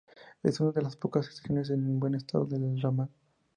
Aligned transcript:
Es 0.41 0.59
una 0.59 0.71
de 0.71 0.81
las 0.81 0.95
pocas 0.95 1.27
estaciones 1.29 1.69
en 1.69 1.99
buen 1.99 2.15
estado 2.15 2.45
del 2.45 2.81
ramal. 2.81 3.09